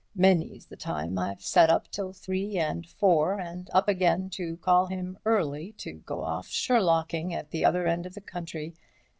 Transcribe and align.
Many's 0.15 0.65
the 0.65 0.75
time 0.75 1.19
I've 1.19 1.43
sat 1.43 1.69
up 1.69 1.87
till 1.91 2.11
three 2.11 2.57
and 2.57 2.87
four, 2.87 3.39
and 3.39 3.69
up 3.71 3.87
again 3.87 4.31
to 4.31 4.57
call 4.57 4.87
him 4.87 5.19
early 5.25 5.73
to 5.73 5.93
go 5.99 6.23
off 6.23 6.47
Sherlocking 6.47 7.33
at 7.35 7.51
the 7.51 7.63
other 7.63 7.85
end 7.85 8.07
of 8.07 8.15
the 8.15 8.21
country. 8.21 8.73